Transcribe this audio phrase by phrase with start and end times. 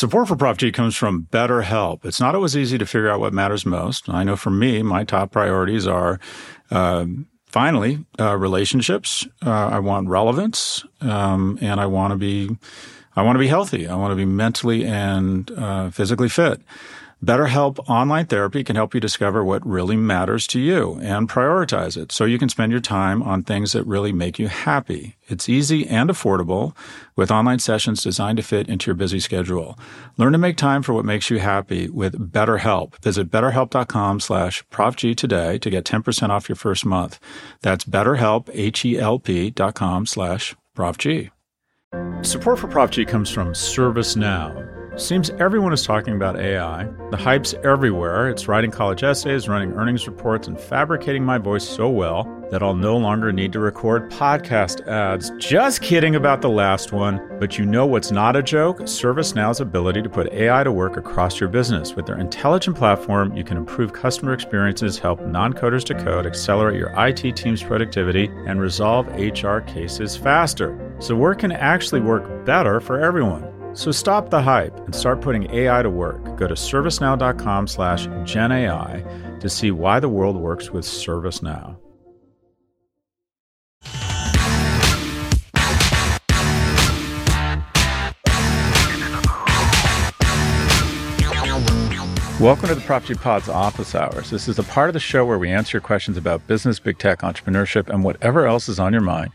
[0.00, 2.06] Support for Prof G comes from BetterHelp.
[2.06, 4.08] It's not always easy to figure out what matters most.
[4.08, 6.18] I know for me, my top priorities are
[6.70, 7.04] uh,
[7.44, 9.28] finally uh, relationships.
[9.44, 12.56] Uh, I want relevance, um, and I want to be
[13.14, 13.86] I want to be healthy.
[13.88, 16.62] I want to be mentally and uh, physically fit.
[17.24, 22.12] BetterHelp Online Therapy can help you discover what really matters to you and prioritize it
[22.12, 25.16] so you can spend your time on things that really make you happy.
[25.28, 26.74] It's easy and affordable
[27.16, 29.78] with online sessions designed to fit into your busy schedule.
[30.16, 32.96] Learn to make time for what makes you happy with BetterHelp.
[33.02, 37.20] Visit betterhelp.com slash profg today to get 10% off your first month.
[37.60, 41.30] That's betterhelp, H-E-L-P dot com slash profg.
[42.22, 44.79] Support for Prof G comes from ServiceNow.
[44.96, 46.86] Seems everyone is talking about AI.
[47.10, 48.28] The hype's everywhere.
[48.28, 52.74] It's writing college essays, running earnings reports, and fabricating my voice so well that I'll
[52.74, 55.30] no longer need to record podcast ads.
[55.38, 57.20] Just kidding about the last one.
[57.38, 58.80] But you know what's not a joke?
[58.80, 61.94] ServiceNow's ability to put AI to work across your business.
[61.94, 66.78] With their intelligent platform, you can improve customer experiences, help non coders to code, accelerate
[66.78, 70.76] your IT team's productivity, and resolve HR cases faster.
[70.98, 73.59] So work can actually work better for everyone.
[73.72, 76.36] So stop the hype and start putting AI to work.
[76.36, 81.76] Go to servicenow.com slash GenAI to see why the world works with ServiceNow.
[92.40, 94.30] Welcome to the Prof G Pod's Office Hours.
[94.30, 96.98] This is a part of the show where we answer your questions about business, big
[96.98, 99.30] tech, entrepreneurship, and whatever else is on your mind.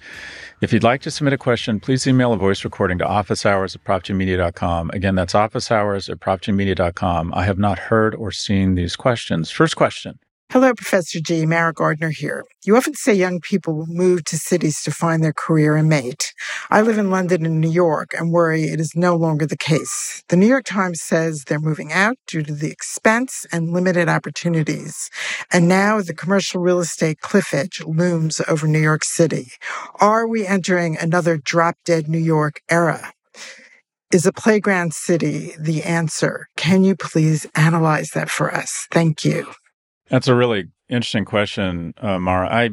[0.66, 3.84] If you'd like to submit a question, please email a voice recording to officehours at
[3.84, 4.90] profgmedia.com.
[4.96, 7.32] Again, that's officehours at profgmedia.com.
[7.36, 9.52] I have not heard or seen these questions.
[9.52, 10.18] First question
[10.52, 11.46] Hello, Professor G.
[11.46, 12.46] Mara Gardner here.
[12.64, 16.34] You often say young people move to cities to find their career and mate.
[16.70, 20.24] I live in London and New York and worry it is no longer the case.
[20.30, 25.10] The New York Times says they're moving out due to the expense and limited opportunities.
[25.52, 29.52] And now the commercial real estate cliff edge looms over New York City.
[30.00, 33.12] Are we entering another drop dead New York era?
[34.14, 36.48] Is a playground city the answer?
[36.56, 38.88] Can you please analyze that for us?
[38.92, 39.48] Thank you.
[40.10, 42.48] That's a really interesting question, uh, Mara.
[42.54, 42.70] I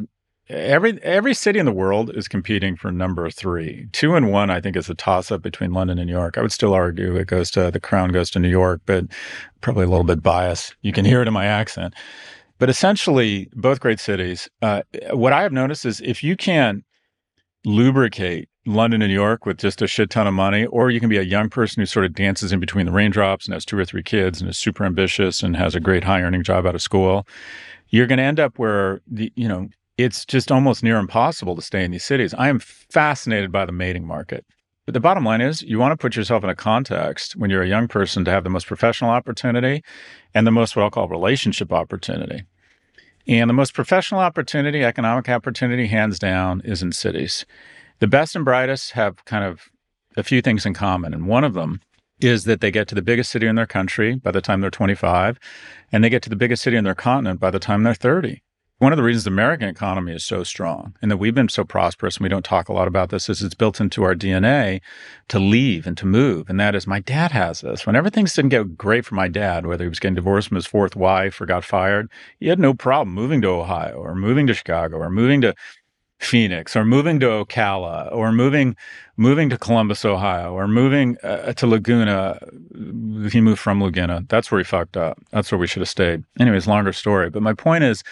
[0.48, 3.88] every every city in the world is competing for number three.
[3.92, 6.36] Two and one, I think, is a toss up between London and New York.
[6.36, 9.06] I would still argue it goes to the crown goes to New York, but
[9.60, 10.74] probably a little bit biased.
[10.82, 11.94] You can hear it in my accent.
[12.58, 14.48] But essentially, both great cities.
[14.60, 16.84] Uh, what I have noticed is if you can
[17.64, 21.08] lubricate London and New York with just a shit ton of money, or you can
[21.08, 23.78] be a young person who sort of dances in between the raindrops and has two
[23.78, 26.74] or three kids and is super ambitious and has a great high earning job out
[26.74, 27.26] of school.
[27.88, 29.68] You're going to end up where the, you know,
[29.98, 32.34] it's just almost near impossible to stay in these cities.
[32.34, 34.46] I am fascinated by the mating market.
[34.84, 37.62] But the bottom line is you want to put yourself in a context when you're
[37.62, 39.82] a young person to have the most professional opportunity
[40.34, 42.44] and the most what I'll call relationship opportunity.
[43.28, 47.46] And the most professional opportunity, economic opportunity, hands down, is in cities.
[48.02, 49.70] The best and brightest have kind of
[50.16, 51.14] a few things in common.
[51.14, 51.80] And one of them
[52.18, 54.72] is that they get to the biggest city in their country by the time they're
[54.72, 55.38] 25,
[55.92, 58.42] and they get to the biggest city in their continent by the time they're 30.
[58.78, 61.62] One of the reasons the American economy is so strong and that we've been so
[61.62, 64.80] prosperous, and we don't talk a lot about this, is it's built into our DNA
[65.28, 66.50] to leave and to move.
[66.50, 67.86] And that is, my dad has this.
[67.86, 70.66] Whenever things didn't get great for my dad, whether he was getting divorced from his
[70.66, 74.54] fourth wife or got fired, he had no problem moving to Ohio or moving to
[74.54, 75.54] Chicago or moving to
[76.24, 78.76] Phoenix or moving to Ocala or moving
[79.16, 82.38] moving to Columbus, Ohio or moving uh, to Laguna.
[83.30, 84.24] He moved from Laguna.
[84.28, 85.18] That's where he fucked up.
[85.30, 86.24] That's where we should have stayed.
[86.38, 87.30] Anyways, longer story.
[87.30, 88.02] But my point is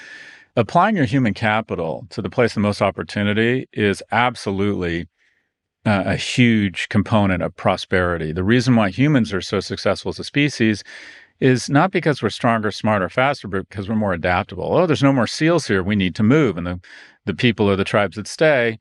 [0.56, 5.08] applying your human capital to the place of most opportunity is absolutely
[5.86, 8.32] uh, a huge component of prosperity.
[8.32, 10.84] The reason why humans are so successful as a species
[11.40, 14.76] is not because we're stronger, smarter, faster, but because we're more adaptable.
[14.76, 15.82] Oh, there's no more seals here.
[15.82, 16.56] We need to move.
[16.56, 16.80] And the
[17.26, 18.78] the people or the tribes that stay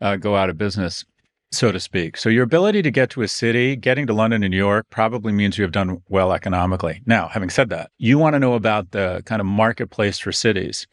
[0.00, 1.04] uh, go out of business,
[1.50, 2.16] so to speak.
[2.16, 5.32] So your ability to get to a city, getting to London and New York, probably
[5.32, 7.02] means you have done well economically.
[7.06, 10.86] Now, having said that, you want to know about the kind of marketplace for cities.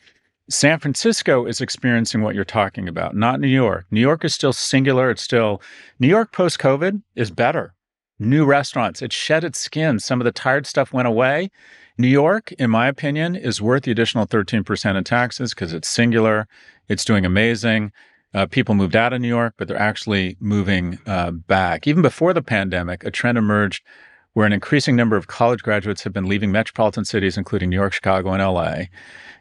[0.50, 3.86] San Francisco is experiencing what you're talking about, not New York.
[3.92, 5.10] New York is still singular.
[5.12, 5.62] It's still,
[6.00, 7.74] New York post COVID is better.
[8.19, 10.00] New restaurants, it shed its skin.
[10.00, 11.52] Some of the tired stuff went away.
[12.00, 16.48] New York, in my opinion, is worth the additional 13% in taxes because it's singular.
[16.88, 17.92] It's doing amazing.
[18.34, 21.88] Uh, people moved out of New York, but they're actually moving uh, back.
[21.88, 23.84] Even before the pandemic, a trend emerged
[24.38, 27.92] where an increasing number of college graduates have been leaving metropolitan cities, including New York,
[27.92, 28.84] Chicago, and LA.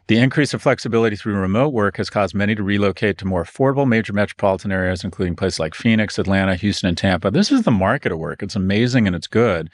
[0.07, 3.87] The increase of flexibility through remote work has caused many to relocate to more affordable
[3.87, 7.29] major metropolitan areas, including places like Phoenix, Atlanta, Houston, and Tampa.
[7.29, 8.41] This is the market of work.
[8.41, 9.69] It's amazing and it's good.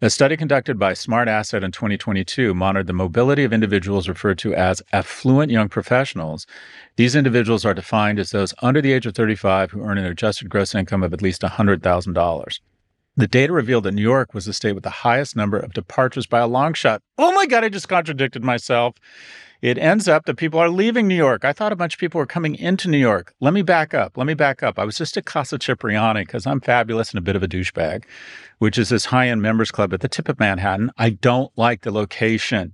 [0.00, 4.54] A study conducted by Smart Asset in 2022 monitored the mobility of individuals referred to
[4.54, 6.46] as affluent young professionals.
[6.94, 10.48] These individuals are defined as those under the age of 35 who earn an adjusted
[10.48, 12.60] gross income of at least $100,000.
[13.20, 16.26] The data revealed that New York was the state with the highest number of departures
[16.26, 17.02] by a long shot.
[17.18, 18.94] Oh my God, I just contradicted myself.
[19.60, 21.44] It ends up that people are leaving New York.
[21.44, 23.34] I thought a bunch of people were coming into New York.
[23.38, 24.16] Let me back up.
[24.16, 24.78] Let me back up.
[24.78, 28.04] I was just at Casa Cipriani because I'm fabulous and a bit of a douchebag,
[28.58, 30.90] which is this high end members club at the tip of Manhattan.
[30.96, 32.72] I don't like the location.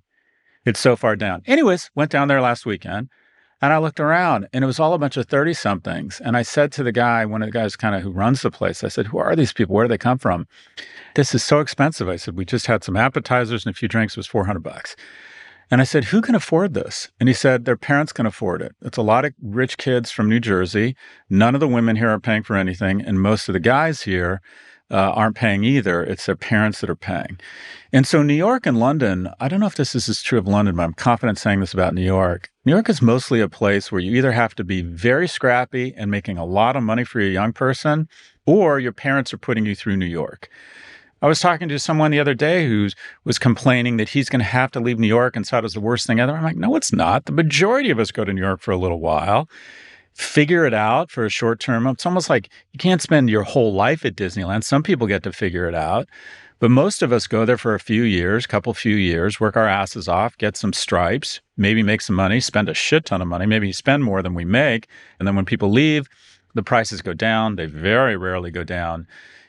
[0.64, 1.42] It's so far down.
[1.46, 3.08] Anyways, went down there last weekend.
[3.62, 6.20] And I looked around and it was all a bunch of 30 somethings.
[6.20, 8.50] And I said to the guy, one of the guys kind of who runs the
[8.50, 9.74] place, I said, Who are these people?
[9.74, 10.46] Where do they come from?
[11.14, 12.08] This is so expensive.
[12.08, 14.14] I said, We just had some appetizers and a few drinks.
[14.14, 14.94] It was 400 bucks.
[15.70, 17.10] And I said, Who can afford this?
[17.18, 18.74] And he said, Their parents can afford it.
[18.82, 20.94] It's a lot of rich kids from New Jersey.
[21.30, 23.00] None of the women here are paying for anything.
[23.00, 24.42] And most of the guys here
[24.90, 26.02] uh, aren't paying either.
[26.02, 27.38] It's their parents that are paying.
[27.92, 30.76] And so, New York and London, I don't know if this is true of London,
[30.76, 32.50] but I'm confident saying this about New York.
[32.64, 36.10] New York is mostly a place where you either have to be very scrappy and
[36.10, 38.08] making a lot of money for your young person,
[38.44, 40.48] or your parents are putting you through New York.
[41.22, 42.88] I was talking to someone the other day who
[43.24, 45.72] was complaining that he's going to have to leave New York and saw it was
[45.72, 46.32] the worst thing ever.
[46.32, 47.24] I'm like, no, it's not.
[47.24, 49.48] The majority of us go to New York for a little while
[50.16, 51.86] figure it out for a short term.
[51.86, 54.64] It's almost like you can't spend your whole life at Disneyland.
[54.64, 56.08] Some people get to figure it out.
[56.58, 59.68] But most of us go there for a few years, couple few years, work our
[59.68, 63.44] asses off, get some stripes, maybe make some money, spend a shit ton of money,
[63.44, 64.88] maybe spend more than we make.
[65.18, 66.08] And then when people leave,
[66.54, 67.56] the prices go down.
[67.56, 69.06] They very rarely go down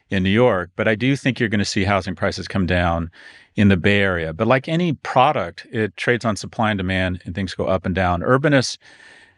[0.09, 0.71] in New York.
[0.75, 3.09] But I do think you're going to see housing prices come down
[3.55, 4.33] in the Bay Area.
[4.33, 7.95] But like any product, it trades on supply and demand and things go up and
[7.95, 8.19] down.
[8.19, 8.77] Urbanists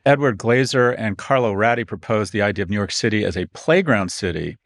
[0.10, 4.12] Edward Glaeser and Carlo Ratti proposed the idea of New York City as a playground
[4.12, 4.58] city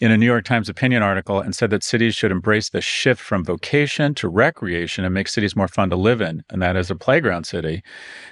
[0.00, 3.20] in a New York Times opinion article and said that cities should embrace the shift
[3.20, 6.90] from vocation to recreation and make cities more fun to live in, and that is
[6.90, 7.82] a playground city.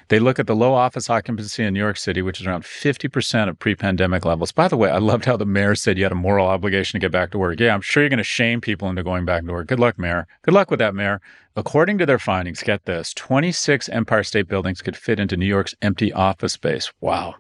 [0.08, 3.48] They look at the low office occupancy in New York City, which is around 50%
[3.48, 4.52] of pre pandemic levels.
[4.52, 7.04] By the way, I loved how the mayor said you had a moral obligation to
[7.04, 7.58] get back to work.
[7.60, 9.68] Yeah, I'm sure you're going to shame people into going back to work.
[9.68, 10.26] Good luck, mayor.
[10.42, 11.20] Good luck with that, mayor.
[11.54, 15.74] According to their findings, get this 26 Empire State Buildings could fit into New York's
[15.82, 16.90] empty office space.
[17.00, 17.34] Wow.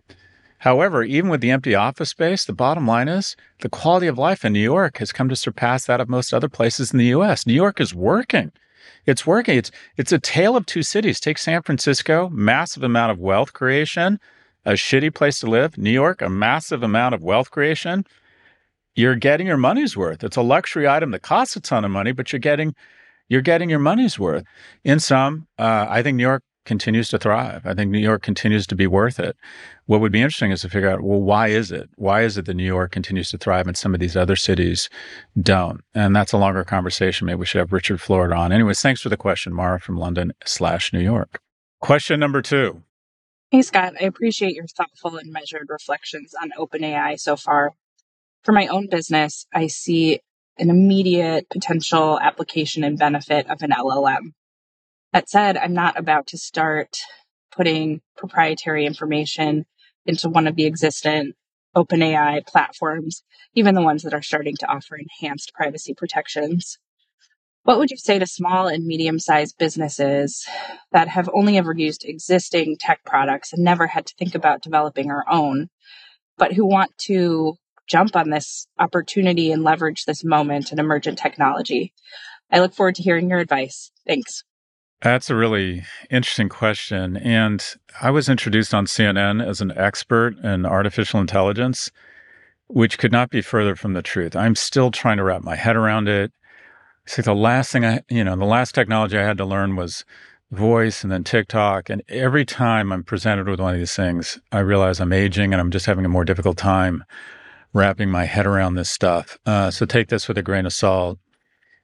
[0.62, 4.44] However, even with the empty office space, the bottom line is the quality of life
[4.44, 7.44] in New York has come to surpass that of most other places in the US.
[7.44, 8.52] New York is working.
[9.04, 9.58] It's working.
[9.58, 11.18] It's it's a tale of two cities.
[11.18, 14.20] Take San Francisco, massive amount of wealth creation,
[14.64, 15.76] a shitty place to live.
[15.76, 18.04] New York, a massive amount of wealth creation.
[18.94, 20.22] You're getting your money's worth.
[20.22, 22.76] It's a luxury item that costs a ton of money, but you're getting
[23.28, 24.44] you're getting your money's worth.
[24.84, 27.62] In sum, uh, I think New York continues to thrive.
[27.64, 29.36] I think New York continues to be worth it.
[29.86, 31.90] What would be interesting is to figure out, well, why is it?
[31.96, 34.88] Why is it that New York continues to thrive and some of these other cities
[35.40, 35.80] don't?
[35.94, 37.26] And that's a longer conversation.
[37.26, 38.52] Maybe we should have Richard Florida on.
[38.52, 41.40] Anyways, thanks for the question, Mara from London slash New York.
[41.80, 42.82] Question number two.
[43.50, 47.72] Hey, Scott, I appreciate your thoughtful and measured reflections on OpenAI so far.
[48.44, 50.20] For my own business, I see
[50.58, 54.32] an immediate potential application and benefit of an LLM.
[55.12, 56.98] That said, I'm not about to start
[57.54, 59.66] putting proprietary information
[60.06, 61.34] into one of the existing
[61.76, 63.22] OpenAI platforms,
[63.54, 66.78] even the ones that are starting to offer enhanced privacy protections.
[67.64, 70.46] What would you say to small and medium sized businesses
[70.90, 75.10] that have only ever used existing tech products and never had to think about developing
[75.10, 75.68] our own,
[76.36, 77.56] but who want to
[77.86, 81.92] jump on this opportunity and leverage this moment in emergent technology?
[82.50, 83.92] I look forward to hearing your advice.
[84.06, 84.42] Thanks.
[85.02, 87.16] That's a really interesting question.
[87.16, 87.64] And
[88.00, 91.90] I was introduced on CNN as an expert in artificial intelligence,
[92.68, 94.36] which could not be further from the truth.
[94.36, 96.32] I'm still trying to wrap my head around it.
[97.06, 100.04] See, the last thing I, you know, the last technology I had to learn was
[100.52, 101.90] voice and then TikTok.
[101.90, 105.60] And every time I'm presented with one of these things, I realize I'm aging and
[105.60, 107.02] I'm just having a more difficult time
[107.72, 109.36] wrapping my head around this stuff.
[109.46, 111.18] Uh, so take this with a grain of salt.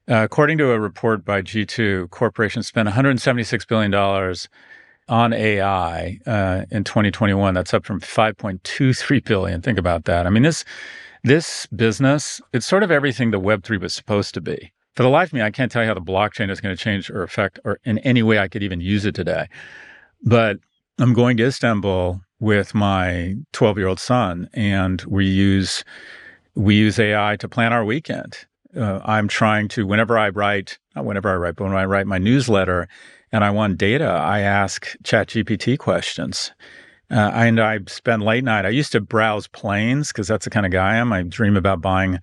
[0.08, 3.94] Uh, according to a report by G2, corporations spent $176 billion
[5.06, 7.52] on AI uh, in 2021.
[7.52, 9.60] That's up from 5.23 billion.
[9.60, 10.26] Think about that.
[10.26, 10.64] I mean, this
[11.24, 14.72] this business, it's sort of everything the Web3 was supposed to be.
[14.94, 16.82] For the life of me, I can't tell you how the blockchain is going to
[16.82, 19.48] change or affect or in any way I could even use it today.
[20.22, 20.58] But
[20.98, 25.84] I'm going to Istanbul with my 12 year old son, and we use
[26.54, 28.46] we use AI to plan our weekend
[28.76, 32.06] uh, I'm trying to, whenever I write, not whenever I write, but when I write
[32.06, 32.88] my newsletter
[33.32, 36.52] and I want data, I ask ChatGPT questions.
[37.10, 38.66] Uh, and I spend late night.
[38.66, 41.12] I used to browse planes because that's the kind of guy I am.
[41.12, 42.18] I dream about buying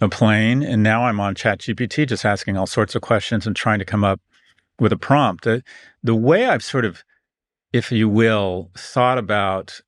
[0.00, 0.62] a plane.
[0.62, 4.04] And now I'm on ChatGPT just asking all sorts of questions and trying to come
[4.04, 4.20] up
[4.78, 5.46] with a prompt.
[5.46, 5.60] Uh,
[6.02, 7.02] the way I've sort of,
[7.72, 9.80] if you will, thought about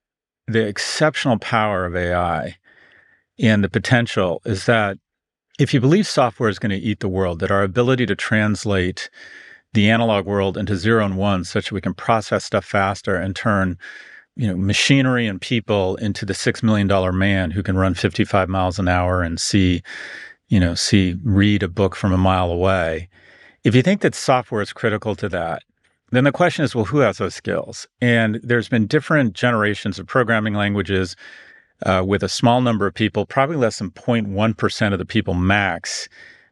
[0.48, 2.56] the exceptional power of AI
[3.38, 4.98] and the potential is that
[5.62, 9.08] if you believe software is going to eat the world, that our ability to translate
[9.72, 13.36] the analog world into zero and one such that we can process stuff faster and
[13.36, 13.78] turn
[14.34, 18.48] you know machinery and people into the six million dollar man who can run 55
[18.48, 19.82] miles an hour and see
[20.48, 23.08] you know see read a book from a mile away
[23.64, 25.62] if you think that software is critical to that
[26.12, 27.88] then the question is well who has those skills?
[28.00, 31.16] And there's been different generations of programming languages
[31.84, 36.08] uh, with a small number of people probably less than 0.1% of the people max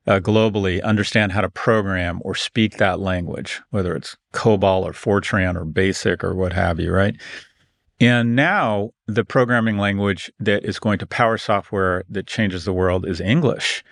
[0.07, 5.57] uh, globally understand how to program or speak that language, whether it's COBOL or Fortran
[5.57, 7.15] or BASIC or what have you, right?
[8.01, 13.07] And now the programming language that is going to power software that changes the world
[13.07, 13.85] is English.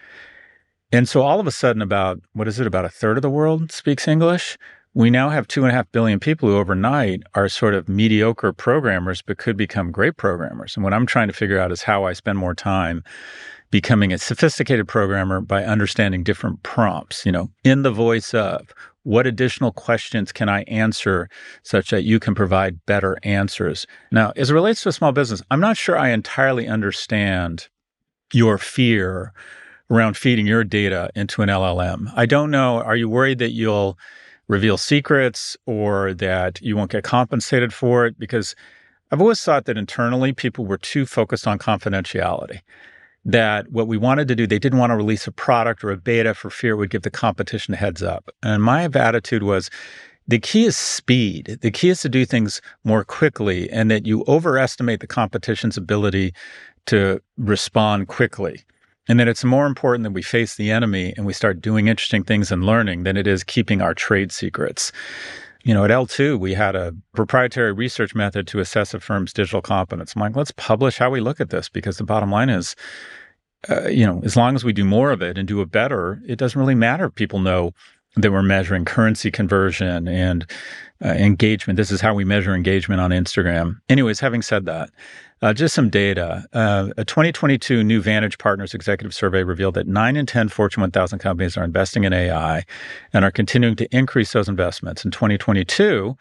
[0.91, 3.29] And so all of a sudden, about what is it, about a third of the
[3.29, 4.57] world speaks English.
[4.95, 8.53] We now have two and a half billion people who overnight are sort of mediocre
[8.53, 10.77] programmers, but could become great programmers.
[10.77, 13.05] And what I'm trying to figure out is how I spend more time
[13.71, 19.27] becoming a sophisticated programmer by understanding different prompts, you know, in the voice of what
[19.27, 21.29] additional questions can I answer
[21.63, 23.87] such that you can provide better answers?
[24.11, 27.69] Now, as it relates to a small business, I'm not sure I entirely understand
[28.33, 29.33] your fear
[29.91, 32.13] around feeding your data into an LLM.
[32.15, 32.83] I don't know.
[32.83, 33.99] Are you worried that you'll
[34.49, 38.19] reveal secrets or that you won't get compensated for it?
[38.19, 38.57] Because
[39.11, 42.61] I've always thought that internally people were too focused on confidentiality
[43.25, 45.97] that what we wanted to do, they didn't want to release a product or a
[45.97, 48.31] beta for fear it would give the competition a heads up.
[48.43, 49.71] And my attitude was
[50.29, 51.59] the key is speed.
[51.61, 56.33] The key is to do things more quickly and that you overestimate the competition's ability
[56.87, 58.63] to respond quickly.
[59.09, 62.23] And that it's more important that we face the enemy and we start doing interesting
[62.23, 64.93] things and learning than it is keeping our trade secrets.
[65.65, 69.63] You know, at L2, we had a proprietary research method to assess a firm's digital
[69.63, 70.15] competence.
[70.15, 72.77] I'm like, let's publish how we look at this because the bottom line is,
[73.69, 76.21] uh, you know, as long as we do more of it and do it better,
[76.27, 77.73] it doesn't really matter if people know
[78.17, 80.51] that we're measuring currency conversion and
[81.05, 81.77] uh, engagement.
[81.77, 83.81] This is how we measure engagement on Instagram.
[83.89, 84.91] Anyways, having said that,
[85.41, 86.45] uh, just some data.
[86.53, 91.21] Uh, a 2022 New Vantage Partners executive survey revealed that 9 in 10 Fortune 1000
[91.21, 92.65] companies are investing in AI
[93.13, 95.05] and are continuing to increase those investments.
[95.05, 96.17] In 2022,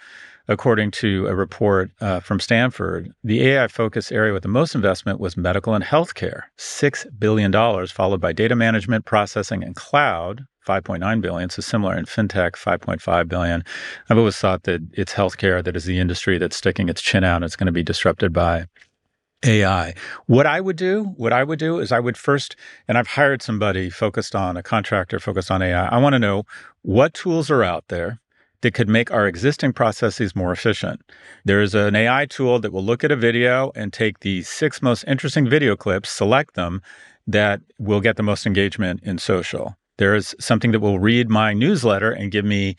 [0.47, 5.19] according to a report uh, from Stanford, the AI focus area with the most investment
[5.19, 7.51] was medical and healthcare, $6 billion,
[7.87, 11.49] followed by data management, processing, and cloud, 5.9 billion.
[11.49, 13.63] So similar in fintech, 5.5 billion.
[14.09, 17.37] I've always thought that it's healthcare that is the industry that's sticking its chin out
[17.37, 18.65] and it's going to be disrupted by
[19.45, 19.93] AI.
[20.25, 22.55] What I would do, what I would do is I would first,
[22.87, 25.87] and I've hired somebody focused on a contractor focused on AI.
[25.87, 26.43] I want to know
[26.81, 28.19] what tools are out there
[28.67, 30.99] that could make our existing processes more efficient.
[31.45, 34.81] There is an AI tool that will look at a video and take the six
[34.81, 36.81] most interesting video clips, select them
[37.27, 39.77] that will get the most engagement in social.
[39.99, 42.75] There is something that will read my newsletter and give me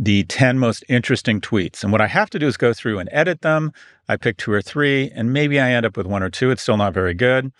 [0.00, 1.84] the 10 most interesting tweets.
[1.84, 3.72] And what I have to do is go through and edit them.
[4.08, 6.50] I pick two or three, and maybe I end up with one or two.
[6.50, 7.52] It's still not very good,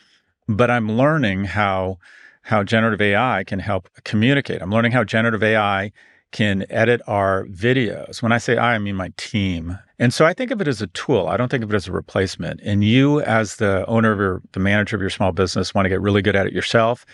[0.48, 1.98] but I'm learning how
[2.42, 4.60] how generative AI can help communicate.
[4.60, 5.92] I'm learning how generative AI
[6.32, 8.22] can edit our videos.
[8.22, 9.78] When I say I, I mean my team.
[9.98, 11.28] And so I think of it as a tool.
[11.28, 12.60] I don't think of it as a replacement.
[12.62, 15.90] And you, as the owner of your, the manager of your small business, want to
[15.90, 17.04] get really good at it yourself.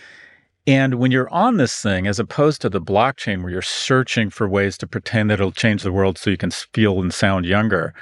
[0.67, 4.49] And when you're on this thing, as opposed to the blockchain where you're searching for
[4.49, 7.93] ways to pretend that it'll change the world so you can feel and sound younger,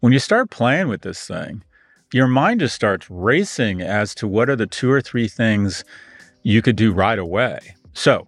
[0.00, 1.62] when you start playing with this thing,
[2.12, 5.84] your mind just starts racing as to what are the two or three things
[6.42, 7.58] you could do right away.
[7.92, 8.26] So,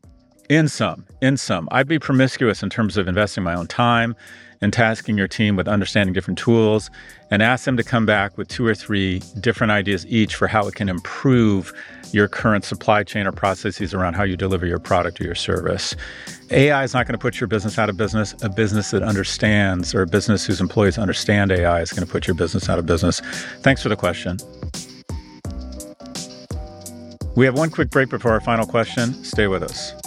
[0.50, 4.16] in some, in sum, I'd be promiscuous in terms of investing my own time
[4.60, 6.90] and tasking your team with understanding different tools
[7.30, 10.66] and ask them to come back with two or three different ideas each for how
[10.66, 11.72] it can improve
[12.10, 15.94] your current supply chain or processes around how you deliver your product or your service.
[16.50, 18.34] AI is not going to put your business out of business.
[18.42, 22.26] A business that understands or a business whose employees understand AI is going to put
[22.26, 23.20] your business out of business.
[23.60, 24.36] Thanks for the question.
[27.36, 29.14] We have one quick break before our final question.
[29.22, 29.99] Stay with us.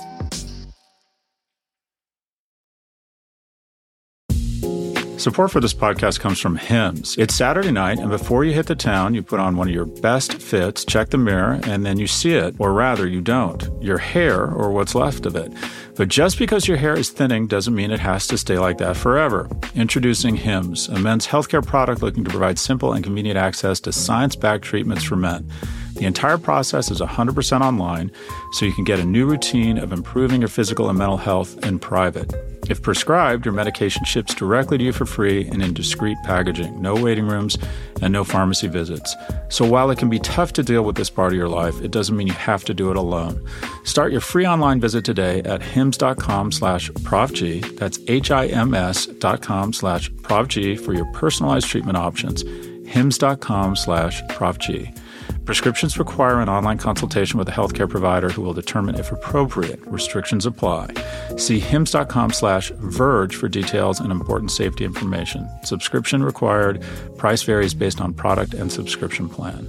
[5.24, 7.16] Support for this podcast comes from Hims.
[7.18, 9.86] It's Saturday night, and before you hit the town, you put on one of your
[9.86, 13.66] best fits, check the mirror, and then you see it, or rather, you don't.
[13.82, 15.54] Your hair, or what's left of it.
[15.96, 18.98] But just because your hair is thinning doesn't mean it has to stay like that
[18.98, 19.48] forever.
[19.76, 24.36] Introducing Hims, a men's healthcare product looking to provide simple and convenient access to science
[24.36, 25.50] backed treatments for men.
[25.96, 28.12] The entire process is 100% online,
[28.54, 31.80] so you can get a new routine of improving your physical and mental health in
[31.80, 32.34] private.
[32.70, 36.96] If prescribed, your medication ships directly to you for free and in discreet packaging, no
[36.96, 37.58] waiting rooms,
[38.02, 39.16] and no pharmacy visits.
[39.50, 41.92] So while it can be tough to deal with this part of your life, it
[41.92, 43.46] doesn't mean you have to do it alone.
[43.84, 47.78] Start your free online visit today at hims.com slash profg.
[47.78, 52.44] That's H-I-M-S dot com slash profg for your personalized treatment options.
[52.88, 54.98] hims.com slash profg.
[55.46, 59.80] Prescriptions require an online consultation with a healthcare provider who will determine if appropriate.
[59.88, 60.94] Restrictions apply.
[61.38, 65.50] See hims.com slash verge for details and important safety information.
[65.64, 66.82] Subscription required.
[67.18, 69.68] Price varies based on product and subscription plan.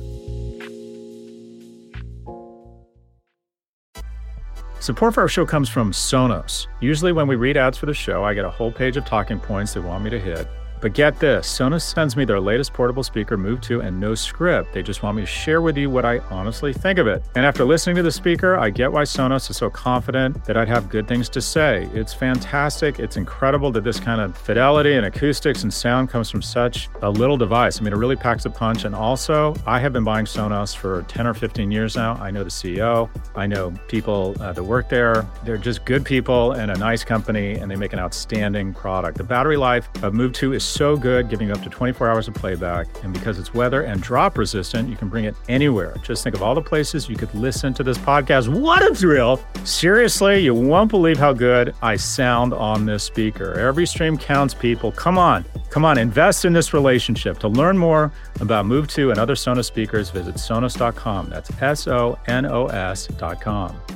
[4.79, 6.69] Support for our show comes from Sonos.
[6.81, 9.41] Usually, when we read ads for the show, I get a whole page of talking
[9.41, 10.47] points they want me to hit.
[10.85, 14.75] But get this Sonos sends me their latest portable speaker, Move 2, and no script.
[14.75, 17.25] They just want me to share with you what I honestly think of it.
[17.37, 20.69] And after listening to the speaker, I get why Sonos is so confident that I'd
[20.69, 21.89] have good things to say.
[21.95, 22.99] It's fantastic.
[22.99, 27.09] It's incredible that this kind of fidelity and acoustics and sound comes from such a
[27.09, 27.81] little device.
[27.81, 28.85] I mean, it really packs a punch.
[28.85, 32.17] And also, I have been buying Sonos for 10 or 15 years now.
[32.17, 35.27] I know the CEO, I know people uh, that work there.
[35.45, 39.17] They're just good people and a nice company, and they make an outstanding product.
[39.17, 42.29] The battery life of Move 2 is so good, giving you up to 24 hours
[42.29, 42.87] of playback.
[43.03, 45.95] And because it's weather and drop resistant, you can bring it anywhere.
[46.03, 48.49] Just think of all the places you could listen to this podcast.
[48.49, 49.41] What a thrill!
[49.65, 53.59] Seriously, you won't believe how good I sound on this speaker.
[53.59, 54.93] Every stream counts, people.
[54.93, 57.39] Come on, come on, invest in this relationship.
[57.39, 61.31] To learn more about Move 2 and other Sonos speakers, visit Sonos.com.
[61.31, 63.94] That's S O N O S.com.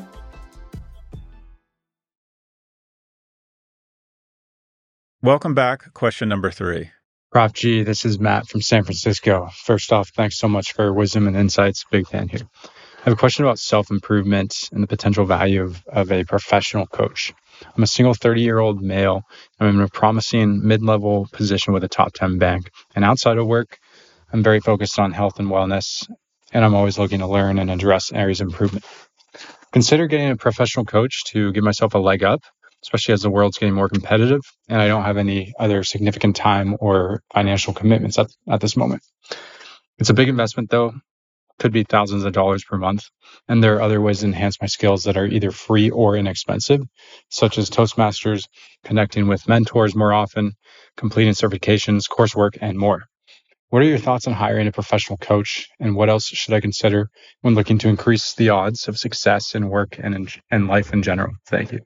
[5.20, 5.92] Welcome back.
[5.94, 6.92] Question number three.
[7.32, 9.48] Prof G, this is Matt from San Francisco.
[9.52, 11.84] First off, thanks so much for your wisdom and insights.
[11.90, 12.42] Big fan here.
[12.64, 16.86] I have a question about self improvement and the potential value of, of a professional
[16.86, 17.34] coach.
[17.76, 19.22] I'm a single 30 year old male.
[19.58, 22.70] I'm in a promising mid level position with a top 10 bank.
[22.94, 23.76] And outside of work,
[24.32, 26.08] I'm very focused on health and wellness,
[26.52, 28.84] and I'm always looking to learn and address areas of improvement.
[29.72, 32.42] Consider getting a professional coach to give myself a leg up
[32.88, 36.74] especially as the world's getting more competitive and I don't have any other significant time
[36.80, 39.02] or financial commitments at, at this moment.
[39.98, 40.94] It's a big investment though,
[41.58, 43.04] could be thousands of dollars per month.
[43.46, 46.80] And there are other ways to enhance my skills that are either free or inexpensive,
[47.28, 48.44] such as Toastmasters,
[48.84, 50.52] connecting with mentors more often,
[50.96, 53.02] completing certifications, coursework, and more.
[53.68, 57.10] What are your thoughts on hiring a professional coach, and what else should I consider
[57.42, 61.02] when looking to increase the odds of success in work and in, and life in
[61.02, 61.34] general?
[61.46, 61.80] Thank you.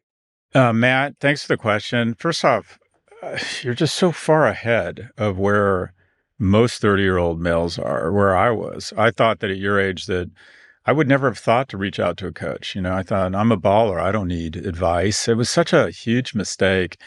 [0.54, 2.14] Uh, Matt, thanks for the question.
[2.14, 2.78] First off,
[3.22, 5.94] uh, you're just so far ahead of where
[6.38, 8.92] most 30 year old males are, where I was.
[8.96, 10.30] I thought that at your age that
[10.84, 12.74] I would never have thought to reach out to a coach.
[12.74, 14.00] You know, I thought I'm a baller.
[14.00, 15.28] I don't need advice.
[15.28, 16.98] It was such a huge mistake.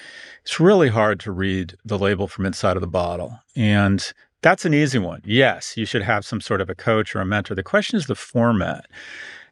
[0.42, 3.40] It's really hard to read the label from inside of the bottle.
[3.56, 5.22] And that's an easy one.
[5.26, 7.54] Yes, you should have some sort of a coach or a mentor.
[7.54, 8.86] The question is the format.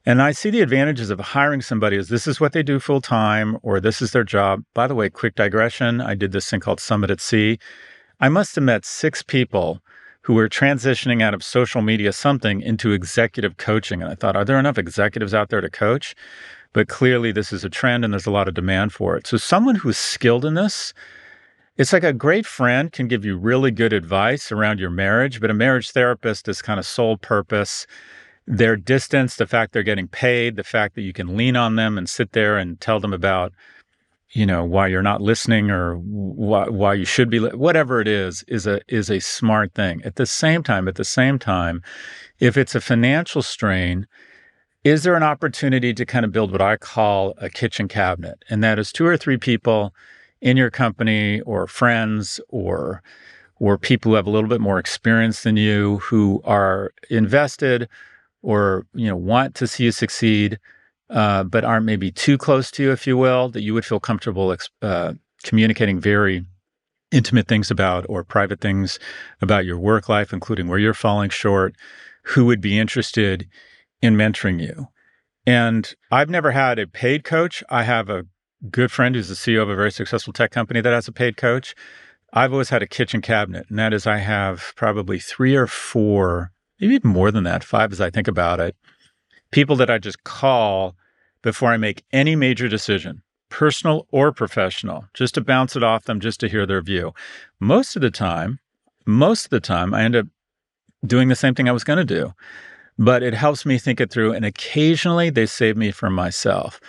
[0.06, 3.00] And I see the advantages of hiring somebody as this is what they do full
[3.00, 4.64] time or this is their job.
[4.74, 7.58] By the way, quick digression I did this thing called Summit at Sea.
[8.20, 9.82] I must have met six people
[10.24, 14.02] who were transitioning out of social media something into executive coaching.
[14.02, 16.16] And I thought, are there enough executives out there to coach?
[16.74, 19.28] But clearly, this is a trend and there's a lot of demand for it.
[19.28, 20.94] So, someone who's skilled in this,
[21.78, 25.52] it's like a great friend can give you really good advice around your marriage, but
[25.52, 27.86] a marriage therapist is kind of sole purpose
[28.46, 31.98] their distance, the fact they're getting paid, the fact that you can lean on them
[31.98, 33.54] and sit there and tell them about,
[34.32, 38.44] you know, why you're not listening or why, why you should be, whatever it is,
[38.48, 40.02] is a is a smart thing.
[40.04, 41.82] At the same time, at the same time,
[42.40, 44.08] if it's a financial strain,
[44.84, 48.64] is there an opportunity to kind of build what I call a kitchen cabinet, and
[48.64, 49.94] that is two or three people
[50.42, 53.02] in your company or friends or
[53.60, 57.88] or people who have a little bit more experience than you who are invested
[58.44, 60.60] or you know want to see you succeed,
[61.10, 64.00] uh, but aren't maybe too close to you, if you will, that you would feel
[64.00, 66.46] comfortable uh, communicating very
[67.12, 69.00] intimate things about or private things
[69.42, 71.76] about your work life, including where you're falling short,
[72.24, 73.48] who would be interested
[74.02, 74.88] in mentoring you.
[75.46, 77.64] And I've never had a paid coach.
[77.70, 78.26] I have a
[78.70, 81.38] good friend who's the CEO of a very successful tech company that has a paid
[81.38, 81.76] coach.
[82.32, 86.52] I've always had a kitchen cabinet, and that is I have probably three or four,
[86.80, 88.76] maybe even more than that, five as I think about it,
[89.52, 90.96] people that I just call
[91.42, 96.20] before I make any major decision, personal or professional, just to bounce it off them,
[96.20, 97.14] just to hear their view.
[97.60, 98.60] Most of the time,
[99.06, 100.28] most of the time, I end up
[101.06, 102.34] doing the same thing I was going to do,
[102.98, 104.34] but it helps me think it through.
[104.34, 106.80] And occasionally they save me from myself.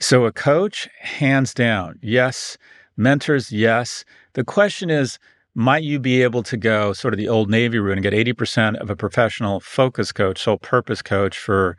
[0.00, 2.58] So, a coach, hands down, yes.
[2.96, 4.04] Mentors, yes.
[4.32, 5.18] The question is,
[5.54, 8.76] might you be able to go sort of the old Navy route and get 80%
[8.76, 11.76] of a professional focus coach, sole purpose coach for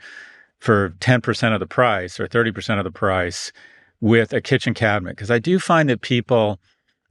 [0.59, 3.51] for 10% of the price or 30% of the price
[3.99, 5.17] with a kitchen cabinet?
[5.17, 6.57] Because I do find that people,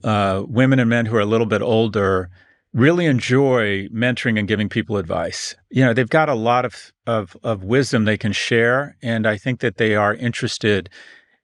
[0.02, 2.30] uh, women and men who are a little bit older,
[2.72, 5.54] really enjoy mentoring and giving people advice.
[5.68, 8.96] You know, they've got a lot of, of, of wisdom they can share.
[9.02, 10.88] And I think that they are interested.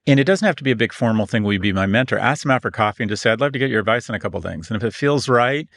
[0.09, 1.43] And it doesn't have to be a big formal thing.
[1.43, 2.19] Will you be my mentor?
[2.19, 4.17] Ask them out for coffee and just say, I'd love to get your advice on
[4.17, 4.71] a couple things.
[4.71, 5.69] And if it feels right,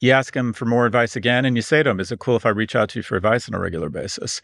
[0.00, 2.34] you ask them for more advice again and you say to them, Is it cool
[2.34, 4.40] if I reach out to you for advice on a regular basis?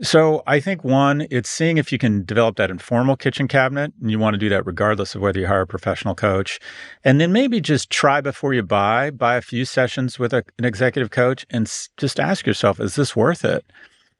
[0.00, 4.10] So I think one, it's seeing if you can develop that informal kitchen cabinet, and
[4.10, 6.58] you want to do that regardless of whether you hire a professional coach.
[7.04, 10.64] And then maybe just try before you buy, buy a few sessions with a, an
[10.64, 13.62] executive coach and s- just ask yourself, is this worth it?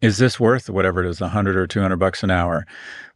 [0.01, 2.67] Is this worth whatever it is, 100 or 200 bucks an hour?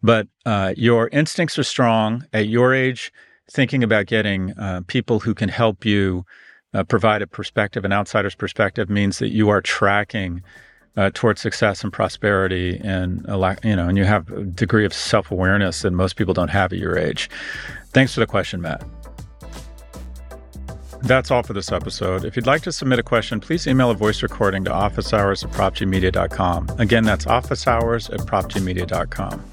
[0.02, 3.12] But uh, your instincts are strong at your age,
[3.50, 6.26] thinking about getting uh, people who can help you
[6.74, 10.42] uh, provide a perspective, an outsider's perspective, means that you are tracking
[10.96, 13.24] uh, towards success and prosperity and
[13.64, 16.72] you know, and you have a degree of self awareness that most people don't have
[16.72, 17.30] at your age.
[17.88, 18.84] Thanks for the question, Matt.
[21.04, 22.24] That's all for this episode.
[22.24, 25.50] If you'd like to submit a question, please email a voice recording to officehours at
[25.50, 26.70] profgmedia.com.
[26.78, 29.44] Again, that's officehours at profgmedia.com.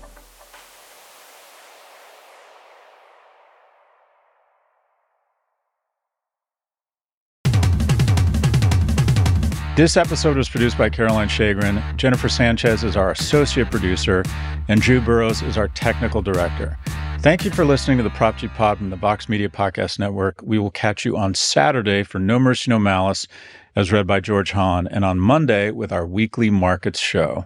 [9.75, 11.97] This episode was produced by Caroline Shagrin.
[11.97, 14.23] Jennifer Sanchez is our associate producer,
[14.69, 16.77] and Drew Burrows is our technical director.
[17.21, 20.41] Thank you for listening to the Prof G Pod from the Vox Media Podcast Network.
[20.41, 23.27] We will catch you on Saturday for No Mercy, No Malice,
[23.75, 27.45] as read by George Hahn, and on Monday with our weekly markets show.